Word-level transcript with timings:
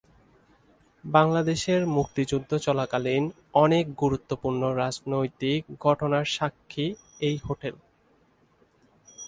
বাংলাদেশের 1.03 1.81
মুক্তিযুদ্ধ 1.87 2.51
চলাকালীন 2.57 3.23
অনেক 3.53 3.85
গুরুত্বপূর্ণ 3.95 4.61
রাজনৈতিক 4.73 5.61
ঘটনার 5.79 6.25
সাক্ষী 6.25 6.87
এই 7.19 7.37
হোটেল। 7.45 7.75